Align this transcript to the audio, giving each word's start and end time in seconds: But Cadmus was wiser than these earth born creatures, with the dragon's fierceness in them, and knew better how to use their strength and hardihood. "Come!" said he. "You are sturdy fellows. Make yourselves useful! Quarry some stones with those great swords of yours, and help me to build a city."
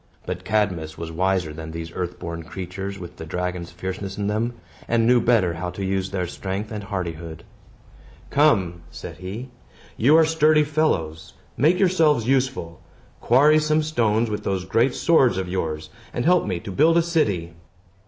But 0.25 0.43
Cadmus 0.43 0.97
was 0.97 1.11
wiser 1.11 1.53
than 1.53 1.69
these 1.69 1.91
earth 1.93 2.17
born 2.17 2.41
creatures, 2.41 2.97
with 2.97 3.17
the 3.17 3.23
dragon's 3.23 3.69
fierceness 3.69 4.17
in 4.17 4.25
them, 4.25 4.53
and 4.87 5.05
knew 5.05 5.21
better 5.21 5.53
how 5.53 5.69
to 5.69 5.85
use 5.85 6.09
their 6.09 6.25
strength 6.25 6.71
and 6.71 6.85
hardihood. 6.85 7.43
"Come!" 8.31 8.81
said 8.89 9.17
he. 9.17 9.51
"You 9.97 10.17
are 10.17 10.25
sturdy 10.25 10.63
fellows. 10.63 11.33
Make 11.55 11.77
yourselves 11.77 12.27
useful! 12.27 12.81
Quarry 13.19 13.59
some 13.59 13.83
stones 13.83 14.27
with 14.31 14.43
those 14.43 14.65
great 14.65 14.95
swords 14.95 15.37
of 15.37 15.47
yours, 15.47 15.91
and 16.13 16.25
help 16.25 16.47
me 16.47 16.59
to 16.61 16.71
build 16.71 16.97
a 16.97 17.03
city." 17.03 17.53